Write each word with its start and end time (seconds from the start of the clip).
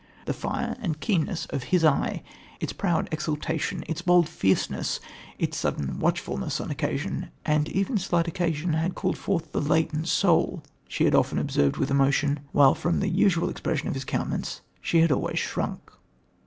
The 0.25 0.33
fire 0.33 0.75
and 0.81 0.99
keenness 0.99 1.45
of 1.51 1.65
his 1.65 1.85
eye, 1.85 2.23
its 2.59 2.73
proud 2.73 3.07
exaltation, 3.11 3.83
its 3.87 4.01
bold 4.01 4.27
fierceness, 4.27 4.99
its 5.37 5.57
sudden 5.59 5.99
watchfulness 5.99 6.59
as 6.59 6.71
occasion 6.71 7.29
and 7.45 7.69
even 7.69 7.99
slight 7.99 8.27
occasion 8.27 8.73
had 8.73 8.95
called 8.95 9.15
forth 9.15 9.51
the 9.51 9.61
latent 9.61 10.07
soul, 10.07 10.63
she 10.87 11.03
had 11.05 11.13
often 11.13 11.37
observed 11.37 11.77
with 11.77 11.91
emotion, 11.91 12.39
while 12.51 12.73
from 12.73 12.99
the 12.99 13.09
usual 13.09 13.47
expression 13.47 13.87
of 13.89 13.93
his 13.93 14.03
countenance 14.03 14.61
she 14.81 15.01
had 15.01 15.11
always 15.11 15.37
shrunk." 15.37 15.91